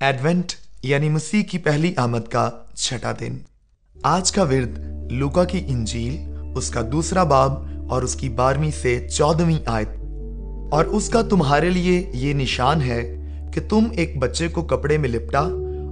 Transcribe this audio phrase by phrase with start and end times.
[0.00, 0.52] Advent
[0.82, 3.38] یعنی مسیح کی پہلی آمد کا چھٹا دن۔
[4.02, 4.78] آج کا ورد
[5.12, 6.16] لوکا کی انجیل،
[6.56, 9.88] اس کا دوسرا باب اور اس کی بارہویں سے چودہویں آیت۔
[10.72, 13.16] اور اس کا تمہارے لیے یہ نشان ہے
[13.54, 15.40] کہ تم ایک بچے کو کپڑے میں لپٹا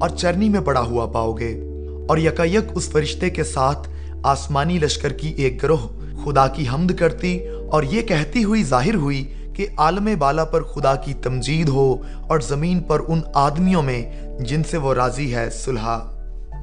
[0.00, 1.60] اور چرنی میں پڑا ہوا پاؤ گے۔
[2.08, 3.88] اور یکا یک اس فرشتے کے ساتھ
[4.22, 5.88] آسمانی لشکر کی ایک گروہ
[6.24, 10.94] خدا کی حمد کرتی اور یہ کہتی ہوئی ظاہر ہوئی کہ عالم بالا پر خدا
[10.94, 11.96] کی تمجید ہو
[12.28, 15.98] اور زمین پر ان آدمیوں میں جن سے وہ راضی ہے سلحا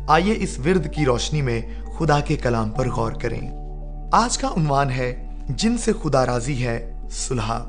[0.07, 1.61] آئیے اس ورد کی روشنی میں
[1.99, 3.51] خدا کے کلام پر غور کریں۔
[4.11, 7.59] آج کا عنوان ہے، جن سے خدا راضی ہے سلحا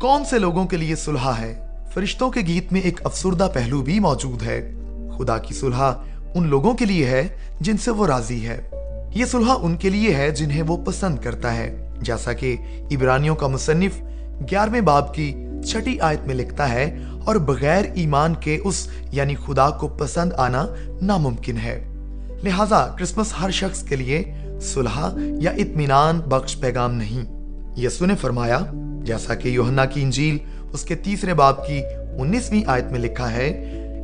[0.00, 4.00] کون سے لوگوں کے لیے سلحا ہے؟ فرشتوں کے گیت میں ایک افسردہ پہلو بھی
[4.00, 4.70] موجود ہے۔
[5.18, 5.92] خدا کی سلحا
[6.34, 7.28] ان لوگوں کے لیے ہے
[7.60, 8.70] جن سے وہ راضی ہے۔
[9.14, 12.56] یہ سلحا ان کے لیے ہے جنہیں وہ پسند کرتا ہے۔ جیسا کہ
[12.92, 14.02] عبرانیوں کا مصنف
[14.50, 15.32] گیارہویں باب کی
[15.64, 16.84] چھٹی آیت میں لکھتا ہے،
[17.24, 20.64] اور بغیر ایمان کے اس یعنی خدا کو پسند آنا
[21.02, 21.78] ناممکن ہے۔
[22.42, 24.22] لہٰذا کرسمس ہر شخص کے لیے
[24.62, 25.08] صلح
[25.40, 27.24] یا اطمینان بخش پیغام نہیں۔
[27.80, 28.58] یسو نے فرمایا،
[29.04, 30.38] جیسا کہ یوہنا کی انجیل
[30.72, 31.80] اس کے تیسرے باب کی
[32.18, 33.50] انیسویں آیت میں لکھا ہے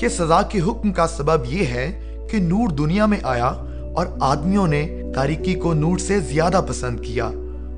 [0.01, 1.91] کہ سزا کے حکم کا سبب یہ ہے
[2.31, 3.49] کہ نور دنیا میں آیا
[3.95, 7.31] اور آدمیوں نے تاریکی کو نور سے زیادہ پسند کیا،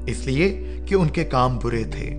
[0.06, 0.48] اس لیے
[0.86, 2.10] کہ ان کے کام برے تھے۔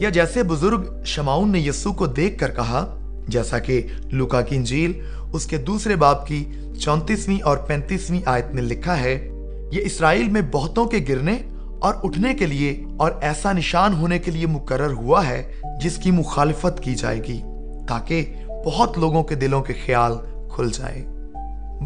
[0.00, 2.98] یا جیسے بزرگ شماؤن نے یسو کو دیکھ کر کہا،
[3.28, 4.92] جیسا کہ لوکا کی انجیل
[5.32, 6.44] اس کے دوسرے باپ کی
[6.80, 9.28] چونتیسویں اور پینتیسویں آیت میں لکھا ہے،
[9.72, 11.38] یہ اسرائیل میں بہتوں کے گرنے
[11.80, 16.10] اور اٹھنے کے لیے اور ایسا نشان ہونے کے لیے مقرر ہوا ہے جس کی
[16.10, 17.42] مخالفت کی جائے گی،
[17.88, 18.34] تاکہ
[18.66, 20.12] بہت لوگوں کے دلوں کے خیال
[20.54, 21.04] کھل جائے۔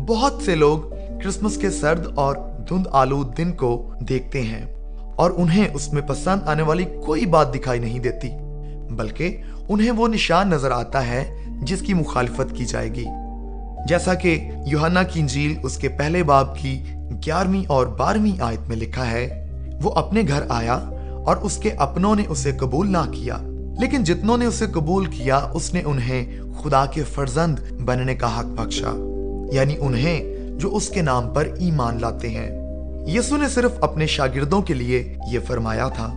[0.07, 0.79] بہت سے لوگ
[1.23, 2.37] کرسمس کے سرد اور
[2.69, 4.84] دھند آلود دن کو دیکھتے ہیں۔
[5.17, 8.31] اور انہیں اس میں پسند آنے والی کوئی بات دکھائی نہیں دیتی،
[8.91, 9.37] بلکہ
[9.69, 11.25] انہیں وہ نشان نظر آتا ہے
[11.63, 13.05] جس کی مخالفت کی جائے گی۔
[13.89, 16.83] جیسا کہ یوہنا کی انجیل اس کے پہلے باب کی
[17.27, 19.49] گیارہویں اور بارہویں آیت میں لکھا ہے،
[19.83, 20.75] وہ اپنے گھر آیا
[21.25, 23.39] اور اس کے اپنوں نے اسے قبول نہ کیا،
[23.81, 28.45] لیکن جتنوں نے اسے قبول کیا، اس نے انہیں خدا کے فرزند بننے کا حق
[28.45, 28.93] بخشا
[29.53, 32.64] یعنی انہیں جو اس کے نام پر ایمان لاتے ہیں۔
[33.07, 36.13] یسو نے صرف اپنے شاگردوں کے لیے یہ فرمایا تھا،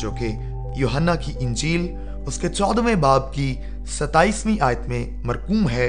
[0.00, 0.28] جو کہ
[0.76, 1.86] یوہنا کی انجیل
[2.26, 3.54] اس کے چودہویں باب کی
[3.88, 5.88] ستائیسویں آیت میں مرکوم ہے،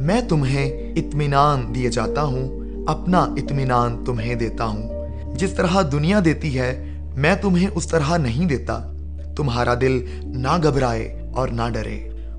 [0.00, 0.66] میں تمہیں
[0.98, 6.72] اطمینان دیے جاتا ہوں، اپنا اطمینان تمہیں دیتا ہوں۔ جس طرح دنیا دیتی ہے،
[7.16, 8.78] میں تمہیں اس طرح نہیں دیتا۔
[9.36, 11.98] تمہارا دل نہ گھبرائے اور نہ ڈرے۔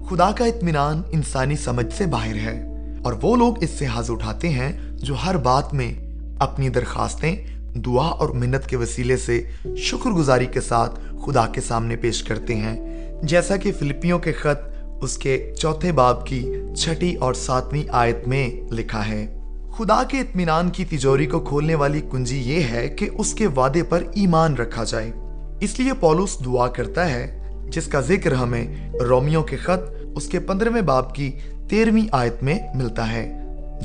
[0.10, 2.62] خدا کا اطمینان انسانی سمجھ سے باہر ہے،
[3.04, 5.94] اور وہ لوگ اس سے حاضر اٹھاتے ہیں جو ہر بات میں
[6.40, 7.36] اپنی درخواستیں،
[7.76, 9.44] دعا اور منت کے وسیلے سے
[9.78, 12.80] شکر گزاری کے ساتھ خدا کے سامنے پیش کرتے ہیں۔
[13.24, 14.70] جیسا کہ فلپیوں کے خط
[15.02, 19.36] اس کے چوتھے باب کی چھٹی اور ساتویں آیت میں لکھا ہے۔
[19.78, 23.84] خدا کے اطمینان کی تجوری کو کھولنے والی کنجی یہ ہے کہ اس کے وعدے
[23.84, 25.12] پر ایمان رکھا جائے۔
[25.60, 30.40] اس لیے پولوس دعا کرتا ہے، جس کا ذکر ہمیں رومیوں کے خط اس کے
[30.40, 31.32] پندرہویں باب کی
[31.70, 33.32] تیرہویں آیت میں ملتا ہے،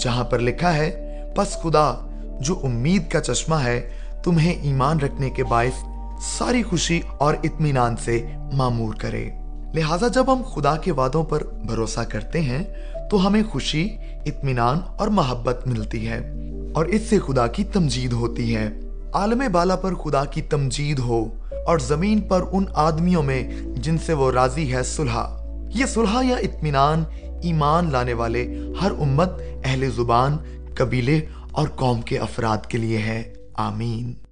[0.01, 3.81] جہاں پر لکھا ہے، پس خدا جو امید کا چشمہ ہے،
[4.25, 5.83] تمہیں ایمان رکھنے کے باعث
[6.27, 8.21] ساری خوشی اور اطمینان سے
[8.53, 9.29] معمور کرے۔
[9.75, 12.63] لہٰذا جب ہم خدا کے وعدوں پر بھروسہ کرتے ہیں،
[13.11, 13.87] تو ہمیں خوشی،
[14.27, 16.19] اطمینان اور محبت ملتی ہے،
[16.73, 18.69] اور اس سے خدا کی تمجید ہوتی ہے۔
[19.15, 21.25] عالم بالا پر خدا کی تمجید ہو،
[21.67, 23.43] اور زمین پر ان آدمیوں میں
[23.77, 25.27] جن سے وہ راضی ہے سلحا
[25.75, 27.05] یہ سلحا یا اطمینان،
[27.43, 28.47] ایمان لانے والے
[28.83, 29.31] ہر امت،
[29.65, 30.37] اہل زبان،
[30.75, 31.21] قبیلے
[31.55, 33.33] اور قوم کے افراد کے لیے ہے.
[33.55, 34.24] آمین.